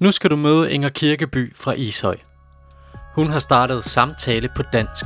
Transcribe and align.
Nu 0.00 0.12
skal 0.12 0.30
du 0.30 0.36
møde 0.36 0.72
Inger 0.72 0.88
Kirkeby 0.88 1.56
fra 1.56 1.72
Ishøj. 1.72 2.16
Hun 3.14 3.30
har 3.30 3.38
startet 3.38 3.84
samtale 3.84 4.48
på 4.56 4.62
dansk. 4.62 5.04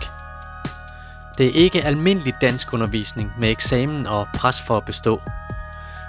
Det 1.38 1.46
er 1.46 1.50
ikke 1.54 1.82
almindelig 1.82 2.34
danskundervisning 2.40 3.32
med 3.40 3.50
eksamen 3.50 4.06
og 4.06 4.26
pres 4.34 4.62
for 4.66 4.76
at 4.76 4.84
bestå. 4.84 5.20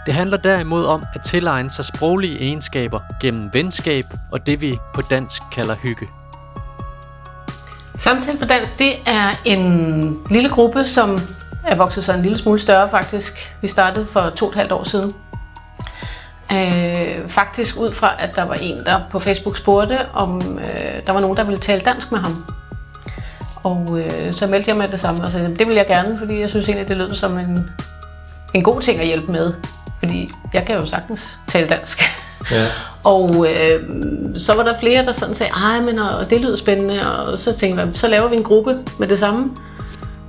Det 0.06 0.14
handler 0.14 0.38
derimod 0.38 0.86
om 0.86 1.04
at 1.16 1.22
tilegne 1.24 1.72
sig 1.72 1.86
sproglige 1.86 2.40
egenskaber 2.40 3.00
gennem 3.22 3.50
venskab 3.54 4.06
og 4.32 4.46
det 4.46 4.62
vi 4.62 4.78
på 4.96 5.02
dansk 5.02 5.42
kalder 5.52 5.76
hygge. 5.76 6.08
Samtale 7.98 8.40
på 8.40 8.46
dansk, 8.46 8.80
det 8.80 8.94
er 9.06 9.32
en 9.46 10.18
lille 10.30 10.50
gruppe, 10.50 10.86
som 10.86 11.20
er 11.64 11.76
vokset 11.76 12.04
sig 12.04 12.16
en 12.16 12.22
lille 12.22 12.38
smule 12.38 12.60
større 12.60 12.90
faktisk. 12.90 13.56
Vi 13.62 13.68
startede 13.68 14.06
for 14.06 14.30
to 14.30 14.46
og 14.46 14.52
et 14.52 14.58
halvt 14.58 14.72
år 14.72 14.84
siden. 14.84 15.14
Øh, 16.52 17.30
faktisk 17.30 17.78
ud 17.78 17.92
fra, 17.92 18.16
at 18.20 18.36
der 18.36 18.44
var 18.44 18.54
en, 18.54 18.86
der 18.86 19.00
på 19.12 19.20
Facebook 19.20 19.58
spurgte, 19.58 20.00
om 20.14 20.60
øh, 20.60 21.08
der 21.08 21.14
var 21.14 21.20
nogen, 21.20 21.38
der 21.38 21.44
ville 21.44 21.60
tale 21.60 21.82
dansk 21.82 22.12
med 22.12 22.20
ham. 22.20 22.46
Og 23.64 24.00
øh, 24.00 24.34
så 24.34 24.48
meldte 24.48 24.70
jeg 24.70 24.78
mig 24.78 24.92
det 24.92 25.00
samme 25.00 25.24
og 25.24 25.32
sagde, 25.32 25.56
det 25.56 25.68
vil 25.68 25.76
jeg 25.76 25.88
gerne, 25.88 26.18
fordi 26.18 26.40
jeg 26.40 26.50
synes 26.50 26.70
egentlig, 26.70 26.88
det 26.88 26.98
lød 26.98 27.14
som 27.14 27.38
en, 27.38 27.70
en 28.54 28.64
god 28.64 28.82
ting 28.82 29.00
at 29.00 29.06
hjælpe 29.06 29.32
med. 29.32 29.54
Fordi 30.00 30.32
jeg 30.54 30.66
kan 30.66 30.76
jo 30.76 30.86
sagtens 30.86 31.40
tale 31.48 31.68
dansk. 31.68 32.02
Ja. 32.52 32.66
og 33.14 33.48
øh, 33.50 33.84
så 34.38 34.54
var 34.56 34.64
der 34.64 34.80
flere, 34.80 35.06
der 35.06 35.14
sådan 35.14 35.34
sagde, 35.34 35.52
ej, 35.52 35.80
men 35.80 36.00
og 36.00 36.30
det 36.30 36.42
lyder 36.42 36.56
spændende, 36.56 37.18
og 37.18 37.40
så 37.40 37.58
tænkte 37.58 37.84
jeg, 37.84 37.90
så 37.94 38.08
laver 38.08 38.28
vi 38.28 38.36
en 38.36 38.44
gruppe 38.44 38.78
med 39.00 39.08
det 39.08 39.20
samme, 39.20 39.52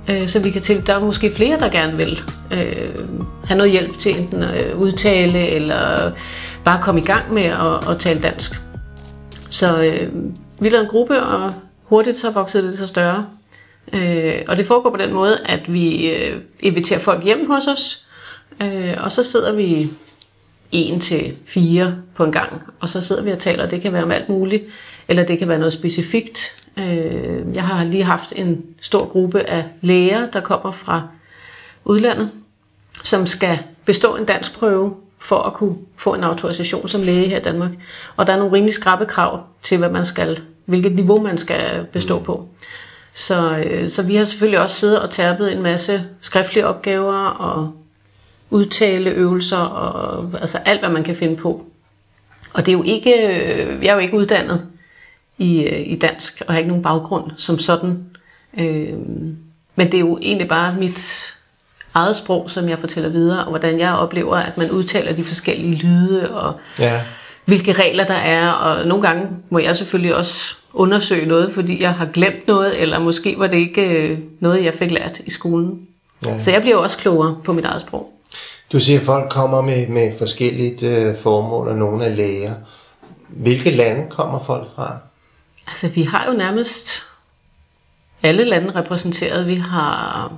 øh, 0.09 0.27
så 0.27 0.39
vi 0.39 0.51
kan 0.51 0.61
til, 0.61 0.87
der 0.87 0.95
er 0.95 0.99
måske 0.99 1.31
flere, 1.31 1.59
der 1.59 1.69
gerne 1.69 1.97
vil 1.97 2.23
øh, 2.53 3.07
have 3.45 3.57
noget 3.57 3.71
hjælp 3.71 3.99
til 3.99 4.19
enten 4.19 4.43
at 4.43 4.65
øh, 4.65 4.77
udtale, 4.77 5.47
eller 5.47 6.11
bare 6.65 6.83
komme 6.83 7.01
i 7.01 7.05
gang 7.05 7.33
med 7.33 7.43
at, 7.43 7.89
at 7.89 7.99
tale 7.99 8.21
dansk. 8.21 8.51
Så 9.49 9.85
øh, 9.85 10.13
vi 10.59 10.69
lavede 10.69 10.83
en 10.83 10.89
gruppe, 10.89 11.21
og 11.21 11.53
hurtigt 11.83 12.17
så 12.17 12.31
voksede 12.31 12.67
det 12.67 12.77
så 12.77 12.87
større. 12.87 13.25
Øh, 13.93 14.35
og 14.47 14.57
det 14.57 14.65
foregår 14.65 14.89
på 14.89 14.97
den 14.97 15.13
måde, 15.13 15.37
at 15.45 15.73
vi 15.73 16.11
øh, 16.11 16.41
inviterer 16.59 16.99
folk 16.99 17.23
hjem 17.23 17.51
hos 17.51 17.67
os, 17.67 18.05
øh, 18.61 18.93
og 18.97 19.11
så 19.11 19.23
sidder 19.23 19.53
vi 19.53 19.89
en 20.71 20.99
til 20.99 21.33
fire 21.45 21.95
på 22.15 22.23
en 22.23 22.31
gang, 22.31 22.61
og 22.79 22.89
så 22.89 23.01
sidder 23.01 23.21
vi 23.23 23.31
og 23.31 23.39
taler, 23.39 23.69
det 23.69 23.81
kan 23.81 23.93
være 23.93 24.03
om 24.03 24.11
alt 24.11 24.29
muligt, 24.29 24.63
eller 25.07 25.25
det 25.25 25.39
kan 25.39 25.47
være 25.47 25.59
noget 25.59 25.73
specifikt. 25.73 26.66
Øh, 26.79 27.55
jeg 27.55 27.63
har 27.63 27.83
lige 27.83 28.03
haft 28.03 28.33
en 28.35 28.65
stor 28.81 29.05
gruppe 29.05 29.41
af 29.41 29.65
læger, 29.81 30.25
der 30.25 30.41
kommer 30.41 30.71
fra 30.71 31.07
udlandet, 31.85 32.29
som 33.03 33.27
skal 33.27 33.59
bestå 33.85 34.15
en 34.15 34.25
dansk 34.25 34.53
prøve 34.59 34.95
for 35.19 35.39
at 35.39 35.53
kunne 35.53 35.75
få 35.97 36.13
en 36.13 36.23
autorisation 36.23 36.87
som 36.87 37.01
læge 37.01 37.27
her 37.27 37.37
i 37.37 37.41
Danmark. 37.41 37.71
Og 38.15 38.27
der 38.27 38.33
er 38.33 38.37
nogle 38.37 38.53
rimelig 38.53 38.73
skrappe 38.73 39.05
krav 39.05 39.43
til, 39.63 39.77
hvad 39.77 39.89
man 39.89 40.05
skal, 40.05 40.39
hvilket 40.65 40.95
niveau 40.95 41.21
man 41.21 41.37
skal 41.37 41.85
bestå 41.93 42.19
på. 42.19 42.47
Så, 43.13 43.57
øh, 43.57 43.89
så 43.89 44.03
vi 44.03 44.15
har 44.15 44.23
selvfølgelig 44.23 44.59
også 44.59 44.75
siddet 44.75 45.01
og 45.01 45.09
tærpet 45.09 45.51
en 45.51 45.61
masse 45.61 46.03
skriftlige 46.21 46.67
opgaver 46.67 47.25
og 47.25 47.71
udtaleøvelser 48.49 49.57
og 49.57 50.29
altså 50.41 50.57
alt, 50.57 50.79
hvad 50.79 50.89
man 50.89 51.03
kan 51.03 51.15
finde 51.15 51.35
på. 51.35 51.65
Og 52.53 52.65
det 52.65 52.71
er 52.71 52.77
jo 52.77 52.83
ikke, 52.83 53.11
øh, 53.27 53.83
jeg 53.83 53.89
er 53.89 53.93
jo 53.93 53.99
ikke 53.99 54.17
uddannet 54.17 54.67
i, 55.37 55.63
øh, 55.63 55.87
i 55.87 55.95
dansk 55.95 56.41
og 56.47 56.53
har 56.53 56.57
ikke 56.57 56.67
nogen 56.67 56.83
baggrund 56.83 57.31
som 57.37 57.59
sådan. 57.59 58.05
Øh, 58.57 58.93
men 59.75 59.91
det 59.91 59.93
er 59.93 59.99
jo 59.99 60.17
egentlig 60.21 60.47
bare 60.47 60.75
mit 60.79 61.33
eget 61.93 62.15
sprog, 62.15 62.51
som 62.51 62.69
jeg 62.69 62.79
fortæller 62.79 63.09
videre, 63.09 63.43
og 63.43 63.49
hvordan 63.49 63.79
jeg 63.79 63.93
oplever, 63.93 64.35
at 64.35 64.57
man 64.57 64.71
udtaler 64.71 65.13
de 65.13 65.23
forskellige 65.23 65.75
lyde, 65.75 66.31
og 66.31 66.53
ja. 66.79 67.01
hvilke 67.45 67.73
regler 67.73 68.05
der 68.05 68.13
er, 68.13 68.51
og 68.51 68.87
nogle 68.87 69.07
gange 69.07 69.27
må 69.49 69.59
jeg 69.59 69.75
selvfølgelig 69.75 70.15
også 70.15 70.55
undersøge 70.73 71.25
noget, 71.25 71.53
fordi 71.53 71.83
jeg 71.83 71.93
har 71.93 72.05
glemt 72.05 72.47
noget, 72.47 72.81
eller 72.81 72.99
måske 72.99 73.35
var 73.37 73.47
det 73.47 73.57
ikke 73.57 74.19
noget, 74.39 74.63
jeg 74.63 74.73
fik 74.73 74.91
lært 74.91 75.19
i 75.19 75.29
skolen. 75.29 75.87
Ja. 76.25 76.37
Så 76.37 76.51
jeg 76.51 76.61
bliver 76.61 76.77
også 76.77 76.97
klogere 76.97 77.37
på 77.43 77.53
mit 77.53 77.65
eget 77.65 77.81
sprog. 77.81 78.13
Du 78.71 78.79
siger, 78.79 78.99
at 78.99 79.05
folk 79.05 79.31
kommer 79.31 79.61
med, 79.61 79.87
med 79.87 80.11
forskellige 80.17 80.95
øh, 80.95 81.17
formål, 81.17 81.67
og 81.67 81.75
nogle 81.75 82.05
er 82.05 82.09
læger. 82.09 82.53
Hvilke 83.27 83.69
lande 83.69 84.03
kommer 84.09 84.43
folk 84.45 84.67
fra? 84.75 84.97
Altså, 85.67 85.87
vi 85.87 86.03
har 86.03 86.25
jo 86.31 86.37
nærmest 86.37 87.05
alle 88.23 88.43
lande 88.43 88.75
repræsenteret. 88.75 89.47
Vi 89.47 89.55
har 89.55 90.33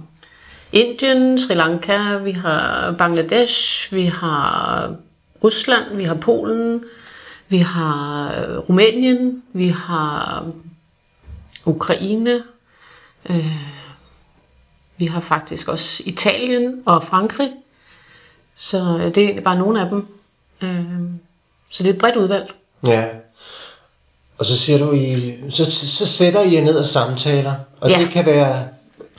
Indien, 0.71 1.39
Sri 1.39 1.53
Lanka, 1.53 2.17
vi 2.17 2.31
har 2.31 2.91
Bangladesh, 2.97 3.93
vi 3.93 4.05
har 4.05 4.95
Rusland, 5.43 5.95
vi 5.95 6.03
har 6.03 6.15
Polen, 6.15 6.83
vi 7.49 7.57
har 7.57 8.33
øh, 8.33 8.57
Rumænien, 8.57 9.43
vi 9.53 9.67
har 9.67 10.43
øh, 10.43 10.53
Ukraine, 11.65 12.43
øh, 13.29 13.55
vi 14.97 15.05
har 15.05 15.19
faktisk 15.19 15.67
også 15.67 16.03
Italien 16.05 16.83
og 16.85 17.03
Frankrig. 17.03 17.51
Så 18.55 18.77
øh, 18.77 19.05
det 19.05 19.17
er 19.17 19.21
egentlig 19.21 19.43
bare 19.43 19.57
nogle 19.57 19.81
af 19.81 19.89
dem. 19.89 20.07
Øh, 20.61 20.85
så 21.69 21.83
det 21.83 21.89
er 21.89 21.93
et 21.93 21.99
bredt 21.99 22.15
udvalg. 22.15 22.53
Ja. 22.85 23.09
Og 24.39 24.45
så 24.45 24.57
siger 24.57 24.85
du, 24.85 24.91
I, 24.91 25.35
så, 25.49 25.71
så 25.71 26.07
sætter 26.07 26.41
I 26.41 26.55
jer 26.55 26.61
ned 26.61 26.75
og 26.75 26.85
samtaler, 26.85 27.53
og 27.79 27.89
ja. 27.89 27.99
det 27.99 28.09
kan 28.09 28.25
være 28.25 28.67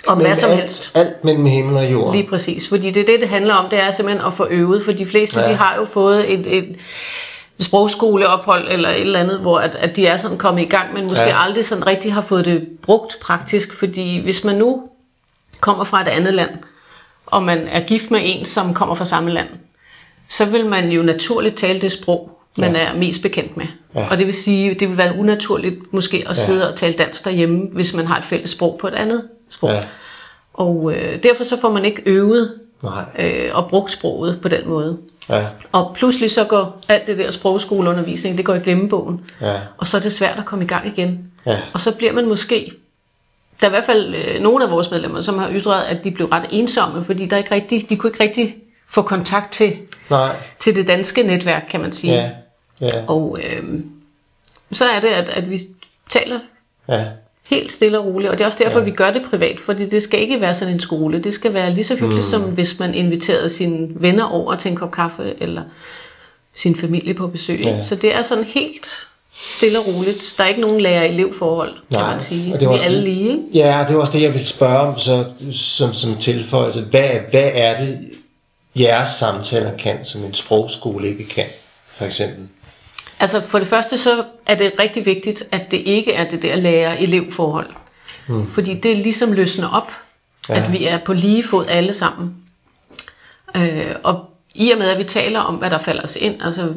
om 0.07 0.19
hvad 0.19 0.37
som 0.37 0.51
alt, 0.51 0.61
helst. 0.61 0.91
Alt 0.95 1.25
mellem 1.25 1.47
himmel 1.47 1.77
og 1.77 1.93
jord. 1.93 2.13
Lige 2.15 2.27
præcis, 2.29 2.69
fordi 2.69 2.91
det 2.91 3.01
er 3.01 3.07
det, 3.07 3.21
det 3.21 3.29
handler 3.29 3.55
om, 3.55 3.71
det 3.71 3.81
er 3.81 3.91
simpelthen 3.91 4.27
at 4.27 4.35
få 4.35 4.47
øvet, 4.51 4.85
for 4.85 4.93
de 4.93 5.07
fleste, 5.07 5.41
ja. 5.41 5.51
de 5.51 5.55
har 5.55 5.77
jo 5.77 5.85
fået 5.85 6.33
et, 6.33 6.57
et 6.57 6.77
sprogskoleophold 7.61 8.69
eller 8.71 8.89
et 8.89 9.01
eller 9.01 9.21
andet, 9.21 9.39
hvor 9.39 9.59
at, 9.59 9.75
at 9.75 9.97
de 9.97 10.07
er 10.07 10.17
sådan 10.17 10.39
kommet 10.39 10.63
i 10.63 10.65
gang, 10.65 10.95
men 10.95 11.05
måske 11.05 11.23
ja. 11.23 11.45
aldrig 11.45 11.67
sådan 11.67 11.87
rigtig 11.87 12.13
har 12.13 12.23
fået 12.23 12.45
det 12.45 12.69
brugt 12.83 13.19
praktisk, 13.21 13.75
fordi 13.75 14.21
hvis 14.23 14.45
man 14.45 14.57
nu 14.57 14.83
kommer 15.61 15.85
fra 15.85 16.01
et 16.01 16.09
andet 16.09 16.35
land, 16.35 16.51
og 17.27 17.43
man 17.43 17.59
er 17.69 17.81
gift 17.87 18.11
med 18.11 18.21
en, 18.25 18.45
som 18.45 18.75
kommer 18.75 18.95
fra 18.95 19.05
samme 19.05 19.31
land, 19.31 19.49
så 20.29 20.45
vil 20.45 20.67
man 20.67 20.89
jo 20.89 21.03
naturligt 21.03 21.57
tale 21.57 21.81
det 21.81 21.93
sprog, 21.93 22.40
man 22.57 22.77
ja. 22.77 22.87
er 22.87 22.97
mest 22.97 23.23
bekendt 23.23 23.57
med. 23.57 23.67
Ja. 23.95 24.07
Og 24.11 24.19
det 24.19 24.27
vil 24.27 24.35
sige, 24.35 24.75
det 24.75 24.89
vil 24.89 24.97
være 24.99 25.17
unaturligt 25.19 25.93
måske 25.93 26.25
at 26.29 26.37
sidde 26.37 26.61
ja. 26.61 26.71
og 26.71 26.77
tale 26.77 26.95
dansk 26.95 27.25
derhjemme, 27.25 27.69
hvis 27.73 27.95
man 27.95 28.07
har 28.07 28.19
et 28.19 28.25
fælles 28.25 28.51
sprog 28.51 28.79
på 28.81 28.87
et 28.89 28.95
andet 28.95 29.23
sprog. 29.49 29.71
Ja. 29.71 29.83
Og 30.55 30.93
øh, 30.95 31.23
derfor 31.23 31.45
så 31.45 31.61
får 31.61 31.73
man 31.73 31.85
ikke 31.85 32.03
øvet 32.07 32.55
Nej. 32.83 33.05
Øh, 33.19 33.51
og 33.53 33.69
brugt 33.69 33.93
sproget 33.93 34.39
på 34.43 34.49
den 34.49 34.69
måde. 34.69 34.99
Ja. 35.29 35.47
Og 35.73 35.93
pludselig 35.95 36.31
så 36.31 36.45
går 36.45 36.83
alt 36.89 37.07
det 37.07 37.19
der 37.19 37.31
sprogskoleundervisning, 37.31 38.37
det 38.37 38.45
går 38.45 38.55
i 38.55 38.59
glemmebogen. 38.59 39.21
Ja. 39.41 39.57
Og 39.79 39.87
så 39.87 39.97
er 39.97 40.01
det 40.01 40.13
svært 40.13 40.39
at 40.39 40.45
komme 40.45 40.65
i 40.65 40.69
gang 40.69 40.87
igen. 40.87 41.31
Ja. 41.47 41.59
Og 41.73 41.81
så 41.81 41.97
bliver 41.97 42.13
man 42.13 42.27
måske 42.27 42.73
der 43.61 43.67
er 43.67 43.71
i 43.71 43.75
hvert 43.75 43.85
fald 43.85 44.15
øh, 44.15 44.43
nogle 44.43 44.65
af 44.65 44.71
vores 44.71 44.91
medlemmer, 44.91 45.21
som 45.21 45.39
har 45.39 45.51
ytret, 45.53 45.83
at 45.83 46.05
de 46.05 46.11
blev 46.11 46.27
ret 46.27 46.47
ensomme, 46.51 47.05
fordi 47.05 47.27
der 47.27 47.37
ikke 47.37 47.55
rigtig, 47.55 47.91
de 47.91 47.97
kunne 47.97 48.11
ikke 48.11 48.23
rigtig 48.23 48.57
få 48.89 49.03
kontakt 49.03 49.53
til, 49.53 49.77
Nej. 50.11 50.37
til 50.59 50.77
det 50.77 50.89
danske 50.89 51.23
netværk, 51.23 51.63
kan 51.71 51.81
man 51.81 51.93
sige. 51.93 52.13
Ja. 52.13 52.31
Ja. 52.81 53.05
Og 53.07 53.39
øh, 53.43 53.81
så 54.73 54.85
er 54.85 55.01
det, 55.01 55.09
at, 55.09 55.29
at 55.29 55.51
vi 55.51 55.59
taler 56.09 56.41
ja. 56.89 57.05
helt 57.49 57.73
stille 57.73 57.99
og 57.99 58.07
roligt, 58.07 58.31
og 58.31 58.39
det 58.39 58.45
er 58.45 58.49
også 58.49 58.65
derfor, 58.65 58.79
ja. 58.79 58.85
vi 58.85 58.91
gør 58.91 59.11
det 59.11 59.23
privat, 59.31 59.61
fordi 59.61 59.89
det 59.89 60.03
skal 60.03 60.21
ikke 60.21 60.41
være 60.41 60.55
sådan 60.55 60.75
en 60.75 60.81
skole. 60.81 61.19
Det 61.19 61.35
skal 61.35 61.55
være 61.55 61.75
lige 61.75 61.85
så 61.85 61.95
hyggeligt, 61.95 62.27
mm. 62.27 62.31
som 62.31 62.43
hvis 62.43 62.79
man 62.79 62.95
inviterede 62.95 63.51
sine 63.51 63.89
venner 63.91 64.25
over 64.25 64.57
til 64.57 64.71
en 64.71 64.77
kop 64.77 64.91
kaffe, 64.91 65.35
eller 65.41 65.63
sin 66.55 66.77
familie 66.77 67.15
på 67.15 67.27
besøg. 67.27 67.61
Ja. 67.61 67.83
Så 67.85 67.95
det 67.95 68.15
er 68.15 68.23
sådan 68.23 68.45
helt 68.45 69.07
stille 69.51 69.79
og 69.79 69.87
roligt. 69.87 70.35
Der 70.39 70.45
er 70.45 70.49
ikke 70.49 70.61
nogen 70.61 70.81
lærer-elev-forhold, 70.81 71.75
kan 71.93 72.01
man 72.01 72.21
sige. 72.21 72.55
Og 72.55 72.61
det 72.61 72.67
er 72.67 72.71
Vi 72.71 72.79
er 72.79 72.83
alle 72.83 73.05
lige, 73.05 73.29
ikke? 73.29 73.43
Ja, 73.55 73.85
det 73.89 73.95
er 73.95 73.99
også 73.99 74.13
det, 74.13 74.23
jeg 74.23 74.35
vil 74.35 74.47
spørge 74.47 74.79
om 74.79 74.99
så, 74.99 75.25
som, 75.53 75.95
som 75.95 76.17
tilføjelse. 76.17 76.81
Hvad, 76.81 77.09
hvad 77.31 77.51
er 77.55 77.85
det, 77.85 77.99
jeres 78.79 79.09
samtaler 79.09 79.77
kan, 79.77 80.05
som 80.05 80.25
en 80.25 80.35
sprogskole 80.35 81.09
ikke 81.09 81.29
kan, 81.29 81.47
for 81.97 82.05
eksempel? 82.05 82.49
Altså 83.21 83.41
for 83.41 83.59
det 83.59 83.69
første, 83.69 83.99
så 83.99 84.25
er 84.47 84.55
det 84.55 84.73
rigtig 84.79 85.07
vigtigt, 85.07 85.45
at 85.53 85.71
det 85.71 85.77
ikke 85.77 86.13
er 86.13 86.29
det 86.29 86.43
der 86.43 86.57
lærer-elev-forhold. 86.57 87.71
Hmm. 88.29 88.51
Fordi 88.51 88.75
det 88.75 88.97
ligesom 88.97 89.33
løsner 89.33 89.69
op, 89.69 89.93
ja. 90.49 90.55
at 90.55 90.73
vi 90.73 90.87
er 90.87 90.99
på 90.99 91.13
lige 91.13 91.45
fod 91.45 91.67
alle 91.69 91.95
sammen. 91.95 92.37
Øh, 93.57 93.95
og 94.03 94.31
i 94.55 94.71
og 94.71 94.79
med, 94.79 94.89
at 94.89 94.99
vi 94.99 95.05
taler 95.05 95.41
om, 95.41 95.55
hvad 95.55 95.71
der 95.71 95.79
falder 95.79 96.03
os 96.03 96.17
ind, 96.17 96.43
altså 96.43 96.75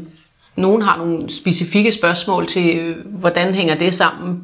nogen 0.56 0.81
har 0.81 0.97
nogle 0.97 1.29
specifikke 1.29 1.91
spørgsmål 1.91 2.47
til, 2.47 2.95
hvordan 3.06 3.56
hænger 3.56 3.75
det 3.75 3.94
sammen, 3.94 4.44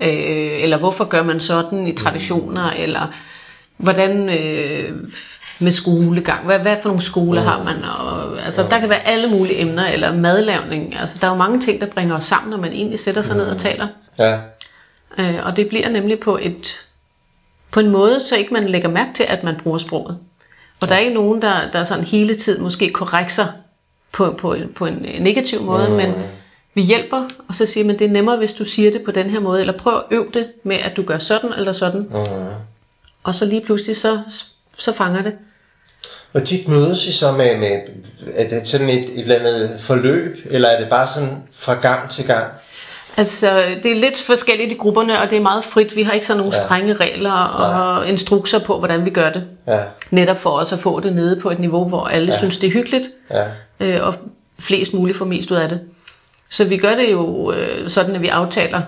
øh, 0.00 0.62
eller 0.62 0.76
hvorfor 0.76 1.04
gør 1.04 1.22
man 1.22 1.40
sådan 1.40 1.86
i 1.86 1.94
traditioner, 1.94 2.70
mm. 2.70 2.82
eller 2.82 3.06
hvordan 3.76 4.28
øh, 4.28 4.92
med 5.60 5.72
skolegang, 5.72 6.46
hvad, 6.46 6.58
hvad 6.58 6.76
for 6.82 6.88
nogle 6.88 7.02
skoler 7.02 7.40
mm. 7.40 7.48
har 7.48 7.64
man, 7.64 7.84
og, 7.84 8.42
altså 8.44 8.66
der 8.70 8.80
kan 8.80 8.88
være 8.88 9.08
alle 9.08 9.28
mulige 9.28 9.60
emner, 9.60 9.86
eller 9.86 10.14
madlavning, 10.14 10.96
altså 10.96 11.18
der 11.20 11.26
er 11.26 11.30
jo 11.30 11.36
mange 11.36 11.60
ting, 11.60 11.80
der 11.80 11.86
bringer 11.86 12.16
os 12.16 12.24
sammen, 12.24 12.50
når 12.50 12.58
man 12.58 12.72
egentlig 12.72 13.00
sætter 13.00 13.22
sig 13.22 13.36
mm. 13.36 13.42
ned 13.42 13.50
og 13.50 13.58
taler. 13.58 13.88
Ja. 14.18 14.38
Øh, 15.18 15.46
og 15.46 15.56
det 15.56 15.68
bliver 15.68 15.88
nemlig 15.88 16.20
på 16.20 16.38
et 16.42 16.86
på 17.70 17.80
en 17.80 17.90
måde, 17.90 18.20
så 18.20 18.36
ikke 18.36 18.52
man 18.52 18.68
lægger 18.68 18.88
mærke 18.88 19.10
til, 19.14 19.26
at 19.28 19.44
man 19.44 19.56
bruger 19.62 19.78
sproget. 19.78 20.18
Og 20.80 20.88
der 20.88 20.94
er 20.94 20.98
ikke 20.98 21.14
nogen, 21.14 21.42
der, 21.42 21.70
der 21.72 21.84
sådan 21.84 22.04
hele 22.04 22.34
tiden 22.34 22.62
måske 22.62 22.90
korrekser 22.90 23.46
på, 24.12 24.34
på, 24.38 24.56
på 24.76 24.86
en 24.86 25.06
negativ 25.20 25.62
måde, 25.62 25.88
mm. 25.88 25.94
men 25.94 26.14
vi 26.74 26.82
hjælper, 26.82 27.28
og 27.48 27.54
så 27.54 27.66
siger 27.66 27.86
man, 27.86 27.98
det 27.98 28.06
er 28.06 28.10
nemmere, 28.10 28.36
hvis 28.36 28.52
du 28.52 28.64
siger 28.64 28.90
det 28.92 29.02
på 29.02 29.10
den 29.10 29.30
her 29.30 29.40
måde, 29.40 29.60
eller 29.60 29.78
prøv 29.78 29.96
at 29.96 30.02
øve 30.10 30.26
det 30.34 30.52
med, 30.64 30.76
at 30.76 30.96
du 30.96 31.02
gør 31.02 31.18
sådan 31.18 31.52
eller 31.52 31.72
sådan. 31.72 32.00
Mm. 32.00 32.16
Og 33.22 33.34
så 33.34 33.44
lige 33.44 33.60
pludselig, 33.60 33.96
så, 33.96 34.20
så 34.78 34.92
fanger 34.92 35.22
det. 35.22 35.34
Og 36.32 36.44
tit 36.44 36.68
mødes 36.68 37.06
I 37.06 37.12
så 37.12 37.32
med, 37.32 37.56
med 37.56 37.70
er 38.34 38.48
det 38.48 38.68
sådan 38.68 38.88
et, 38.88 38.98
et 39.04 39.18
eller 39.20 39.34
andet 39.36 39.76
forløb, 39.80 40.36
eller 40.50 40.68
er 40.68 40.80
det 40.80 40.90
bare 40.90 41.06
sådan 41.06 41.42
fra 41.58 41.74
gang 41.74 42.10
til 42.10 42.26
gang? 42.26 42.44
Altså, 43.16 43.62
det 43.82 43.90
er 43.92 43.94
lidt 44.00 44.22
forskelligt 44.22 44.72
i 44.72 44.76
grupperne, 44.76 45.20
og 45.20 45.30
det 45.30 45.36
er 45.38 45.42
meget 45.42 45.64
frit. 45.64 45.96
Vi 45.96 46.02
har 46.02 46.12
ikke 46.12 46.26
sådan 46.26 46.38
nogle 46.38 46.56
Ja. 46.56 46.62
strenge 46.64 46.94
regler 46.94 47.32
og 47.32 48.08
instrukser 48.08 48.58
på, 48.58 48.78
hvordan 48.78 49.04
vi 49.04 49.10
gør 49.10 49.30
det. 49.30 49.44
Ja, 49.66 49.80
Netop 50.10 50.38
for 50.38 50.50
os 50.50 50.72
at 50.72 50.78
få 50.78 51.00
det 51.00 51.12
nede 51.14 51.40
på 51.40 51.50
et 51.50 51.58
niveau, 51.58 51.88
hvor 51.88 52.04
alle 52.04 52.32
ja. 52.32 52.38
synes, 52.38 52.58
det 52.58 52.66
er 52.66 52.70
hyggeligt, 52.72 53.08
ja, 53.30 53.44
øh, 53.80 54.06
og 54.06 54.14
flest 54.60 54.94
muligt 54.94 55.18
får 55.18 55.24
mest 55.24 55.50
ud 55.50 55.56
af 55.56 55.68
det. 55.68 55.80
Så 56.50 56.64
vi 56.64 56.76
gør 56.76 56.94
det 56.94 57.12
jo 57.12 57.52
øh, 57.52 57.88
sådan, 57.90 58.14
at 58.14 58.22
vi 58.22 58.28
aftaler. 58.28 58.80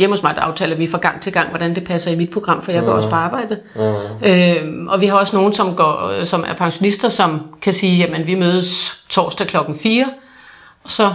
Hjemme 0.00 0.16
hos 0.16 0.22
mig, 0.22 0.34
der 0.34 0.40
aftaler 0.40 0.76
vi 0.76 0.86
fra 0.86 0.98
gang 0.98 1.22
til 1.22 1.32
gang, 1.32 1.48
hvordan 1.48 1.74
det 1.74 1.84
passer 1.84 2.10
i 2.10 2.16
mit 2.16 2.30
program, 2.30 2.62
for 2.62 2.72
jeg 2.72 2.82
går 2.82 2.92
også 2.92 3.08
på 3.08 3.14
arbejde. 3.14 3.58
Mm. 3.74 4.28
Øh, 4.28 4.92
og 4.92 5.00
vi 5.00 5.06
har 5.06 5.18
også 5.18 5.36
nogen, 5.36 5.52
som, 5.52 5.76
går, 5.76 6.18
øh, 6.18 6.26
som 6.26 6.44
er 6.48 6.54
pensionister, 6.54 7.08
som 7.08 7.56
kan 7.62 7.72
sige, 7.72 7.96
jamen 7.96 8.26
vi 8.26 8.34
mødes 8.34 8.98
torsdag 9.08 9.46
klokken 9.46 9.74
4, 9.74 10.04
og 10.84 10.90
så 10.90 11.12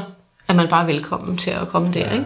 er 0.47 0.53
man 0.53 0.67
bare 0.67 0.87
velkommen 0.87 1.37
til 1.37 1.51
at 1.51 1.67
komme 1.67 1.93
der, 1.93 1.99
ja. 1.99 2.13
ikke? 2.13 2.25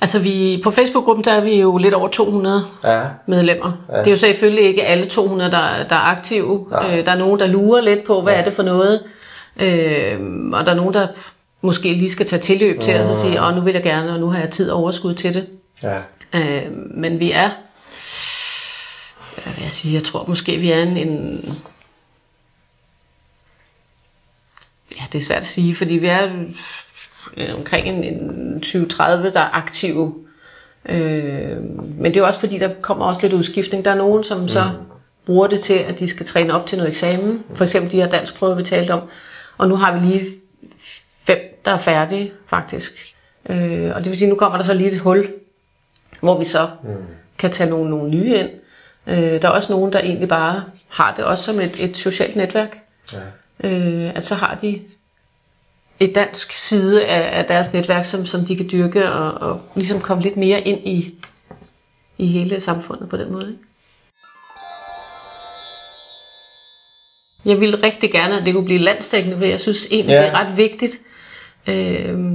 Altså 0.00 0.18
vi, 0.18 0.60
på 0.64 0.70
Facebook-gruppen, 0.70 1.24
der 1.24 1.32
er 1.32 1.40
vi 1.40 1.60
jo 1.60 1.76
lidt 1.76 1.94
over 1.94 2.08
200 2.08 2.62
ja, 2.84 3.00
medlemmer. 3.26 3.72
Ja. 3.92 3.98
Det 3.98 4.06
er 4.06 4.10
jo 4.10 4.16
selvfølgelig 4.16 4.64
ikke 4.64 4.84
alle 4.84 5.06
200, 5.06 5.50
der, 5.50 5.58
der 5.88 5.96
er 5.96 6.16
aktive. 6.16 6.66
Øh, 6.72 7.06
der 7.06 7.12
er 7.12 7.18
nogen, 7.18 7.40
der 7.40 7.46
lurer 7.46 7.80
lidt 7.80 8.04
på, 8.04 8.22
hvad 8.22 8.32
ja. 8.32 8.40
er 8.40 8.44
det 8.44 8.52
for 8.52 8.62
noget. 8.62 9.02
Øh, 9.56 10.20
og 10.52 10.64
der 10.64 10.70
er 10.70 10.74
nogen, 10.74 10.94
der 10.94 11.08
måske 11.60 11.94
lige 11.94 12.10
skal 12.10 12.26
tage 12.26 12.42
tilløb 12.42 12.80
til 12.80 12.96
os 12.96 13.08
og 13.08 13.18
sige, 13.18 13.42
åh, 13.42 13.54
nu 13.54 13.60
vil 13.60 13.74
jeg 13.74 13.82
gerne, 13.82 14.12
og 14.12 14.20
nu 14.20 14.30
har 14.30 14.40
jeg 14.40 14.50
tid 14.50 14.70
og 14.70 14.78
overskud 14.78 15.14
til 15.14 15.34
det. 15.34 15.46
ja, 15.82 16.00
Øh, 16.34 16.72
men 16.72 17.20
vi 17.20 17.30
er, 17.30 17.50
hvad 19.42 19.54
vil 19.54 19.62
jeg 19.62 19.70
sige, 19.70 19.94
jeg 19.94 20.02
tror 20.02 20.24
måske, 20.28 20.56
vi 20.58 20.70
er 20.70 20.82
en, 20.82 20.96
en 20.96 21.44
ja, 24.98 25.04
det 25.12 25.18
er 25.18 25.24
svært 25.24 25.38
at 25.38 25.46
sige, 25.46 25.74
fordi 25.74 25.94
vi 25.94 26.06
er 26.06 26.30
omkring 27.56 27.88
en, 27.88 28.04
en 28.04 28.62
20-30, 28.64 29.02
der 29.02 29.40
er 29.40 29.56
aktive. 29.56 30.14
Øh, 30.88 31.56
men 31.98 32.04
det 32.04 32.16
er 32.16 32.22
også 32.24 32.40
fordi, 32.40 32.58
der 32.58 32.70
kommer 32.82 33.06
også 33.06 33.20
lidt 33.22 33.32
udskiftning. 33.32 33.84
Der 33.84 33.90
er 33.90 33.94
nogen, 33.94 34.24
som 34.24 34.48
så 34.48 34.70
bruger 35.26 35.46
det 35.46 35.60
til, 35.60 35.74
at 35.74 35.98
de 35.98 36.08
skal 36.08 36.26
træne 36.26 36.54
op 36.54 36.66
til 36.66 36.78
noget 36.78 36.90
eksamen. 36.90 37.44
For 37.54 37.64
eksempel 37.64 37.92
de 37.92 37.96
her 37.96 38.08
danskprøver, 38.08 38.54
vi 38.54 38.62
talte 38.62 38.90
om. 38.90 39.02
Og 39.58 39.68
nu 39.68 39.76
har 39.76 39.98
vi 39.98 40.06
lige 40.06 40.26
fem, 41.26 41.38
der 41.64 41.70
er 41.70 41.78
færdige, 41.78 42.32
faktisk. 42.46 43.14
Øh, 43.48 43.90
og 43.94 44.00
det 44.00 44.06
vil 44.06 44.16
sige, 44.16 44.28
nu 44.28 44.34
kommer 44.34 44.58
der 44.58 44.64
så 44.64 44.74
lige 44.74 44.90
et 44.90 44.98
hul, 44.98 45.32
hvor 46.20 46.38
vi 46.38 46.44
så 46.44 46.68
mm. 46.82 46.90
kan 47.38 47.50
tage 47.50 47.70
nogle, 47.70 47.90
nogle 47.90 48.10
nye 48.10 48.34
ind. 48.38 48.50
Øh, 49.06 49.42
der 49.42 49.48
er 49.48 49.52
også 49.52 49.72
nogen, 49.72 49.92
der 49.92 49.98
egentlig 49.98 50.28
bare 50.28 50.64
har 50.88 51.14
det 51.14 51.24
også 51.24 51.44
som 51.44 51.60
et, 51.60 51.84
et 51.84 51.96
socialt 51.96 52.36
netværk. 52.36 52.78
ja. 53.12 53.18
Øh, 53.60 54.16
at 54.16 54.24
så 54.24 54.34
har 54.34 54.54
de 54.54 54.80
et 56.00 56.14
dansk 56.14 56.52
side 56.52 57.06
af, 57.06 57.38
af 57.38 57.44
deres 57.44 57.72
netværk, 57.72 58.04
som, 58.04 58.26
som 58.26 58.44
de 58.44 58.56
kan 58.56 58.68
dyrke 58.72 59.12
og, 59.12 59.50
og 59.50 59.60
ligesom 59.74 60.00
komme 60.00 60.22
lidt 60.22 60.36
mere 60.36 60.60
ind 60.60 60.88
i, 60.88 61.24
i 62.18 62.26
hele 62.26 62.60
samfundet 62.60 63.08
på 63.08 63.16
den 63.16 63.32
måde. 63.32 63.50
Ikke? 63.50 63.63
Jeg 67.44 67.60
ville 67.60 67.78
rigtig 67.82 68.12
gerne, 68.12 68.38
at 68.40 68.46
det 68.46 68.54
kunne 68.54 68.64
blive 68.64 68.80
landstækkende, 68.80 69.36
for 69.38 69.44
jeg 69.44 69.60
synes 69.60 69.86
egentlig, 69.90 70.12
Ja. 70.14 70.20
det 70.22 70.28
er 70.28 70.34
ret 70.40 70.56
vigtigt. 70.56 71.00
Øh, 71.68 72.32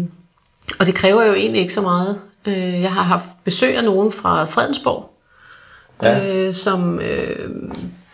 og 0.80 0.86
det 0.86 0.96
kræver 0.96 1.24
jo 1.26 1.34
egentlig 1.34 1.62
ikke 1.62 1.74
så 1.74 1.82
meget. 1.82 2.20
Øh, 2.48 2.82
jeg 2.82 2.92
har 2.94 3.02
haft 3.04 3.26
besøg 3.44 3.78
af 3.78 3.84
nogen 3.84 4.12
fra 4.12 4.46
Fredensborg, 4.46 5.10
Ja. 6.04 6.36
øh, 6.48 6.54
som, 6.54 7.00
øh, 7.00 7.50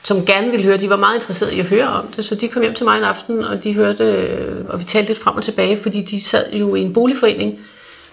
som 0.03 0.25
gerne 0.25 0.51
ville 0.51 0.65
høre. 0.65 0.77
De 0.77 0.89
var 0.89 0.95
meget 0.95 1.15
interesserede 1.15 1.55
i 1.55 1.59
at 1.59 1.65
høre 1.65 1.87
om 1.87 2.07
det, 2.15 2.25
så 2.25 2.35
de 2.35 2.47
kom 2.47 2.61
hjem 2.61 2.73
til 2.73 2.83
mig 2.85 2.97
en 2.97 3.03
aften, 3.03 3.43
og 3.43 3.63
de 3.63 3.73
hørte, 3.73 4.03
øh, 4.03 4.65
og 4.69 4.79
vi 4.79 4.83
talte 4.83 5.07
lidt 5.09 5.19
frem 5.19 5.35
og 5.35 5.43
tilbage, 5.43 5.77
fordi 5.77 6.01
de 6.01 6.23
sad 6.23 6.51
jo 6.53 6.75
i 6.75 6.81
en 6.81 6.93
boligforening, 6.93 7.59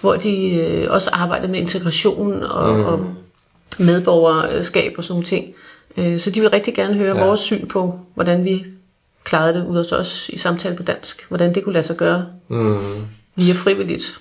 hvor 0.00 0.16
de 0.16 0.54
øh, 0.54 0.86
også 0.90 1.10
arbejdede 1.12 1.52
med 1.52 1.60
integration 1.60 2.42
og, 2.42 2.74
mm. 2.74 2.84
og 2.84 3.06
medborgerskab 3.78 4.94
og 4.98 5.04
sådan 5.04 5.12
nogle 5.12 5.26
ting. 5.26 5.46
Øh, 5.96 6.18
så 6.20 6.30
de 6.30 6.40
vil 6.40 6.50
rigtig 6.50 6.74
gerne 6.74 6.94
høre 6.94 7.16
Ja. 7.18 7.24
vores 7.26 7.40
syn 7.40 7.68
på, 7.68 8.00
hvordan 8.14 8.44
vi 8.44 8.64
klarede 9.24 9.54
det 9.54 9.66
ud 9.66 9.76
hos 9.76 9.92
os 9.92 10.28
i 10.28 10.38
samtale 10.38 10.76
på 10.76 10.82
dansk. 10.82 11.26
Hvordan 11.28 11.54
det 11.54 11.64
kunne 11.64 11.72
lade 11.72 11.82
sig 11.86 11.96
gøre 11.96 12.26
Mm. 12.48 13.04
via 13.36 13.54
frivilligt. 13.54 14.20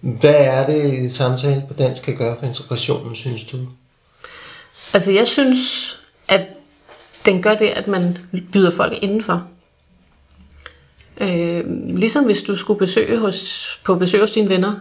Hvad 0.00 0.34
er 0.34 0.66
det, 0.66 1.16
samtale 1.16 1.64
på 1.68 1.74
dansk 1.74 2.02
kan 2.02 2.16
gøre 2.16 2.36
for 2.40 2.46
integrationen, 2.46 3.16
synes 3.16 3.44
du? 3.44 3.56
Altså 4.94 5.12
jeg 5.12 5.26
synes, 5.28 5.98
at 6.28 6.46
den 7.24 7.42
gør 7.42 7.54
det, 7.54 7.66
at 7.66 7.88
man 7.88 8.18
byder 8.52 8.70
folk 8.70 8.92
indenfor. 9.02 9.44
Øh, 11.20 11.64
ligesom 11.96 12.24
hvis 12.24 12.42
du 12.42 12.56
skulle 12.56 12.78
besøge 12.78 13.18
hos, 13.18 13.68
på 13.84 13.94
besøg 13.94 14.20
hos 14.20 14.30
dine 14.30 14.48
venner, 14.48 14.74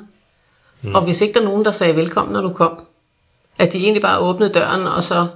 mm. 0.82 0.96
og 0.96 1.02
hvis 1.04 1.22
ikke 1.22 1.34
der 1.34 1.40
er 1.40 1.44
nogen, 1.46 1.66
der 1.66 1.72
sagde 1.72 1.96
velkommen, 1.96 2.34
når 2.34 2.42
du 2.42 2.54
kom, 2.54 2.80
at 3.60 3.74
de 3.74 3.78
egentlig 3.78 4.02
bare 4.02 4.20
åbnede 4.20 4.54
døren, 4.54 4.82
og 4.88 5.04
så 5.04 5.28